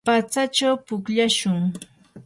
patsachaw 0.07 0.75
pukllashun. 0.85 1.61